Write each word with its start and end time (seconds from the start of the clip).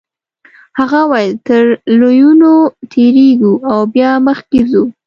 هغه 0.79 0.99
وویل 1.11 1.33
تر 1.47 1.63
لویینو 1.99 2.53
تیریږو 2.91 3.53
او 3.71 3.79
بیا 3.93 4.11
مخکې 4.27 4.59
ځو. 4.71 4.83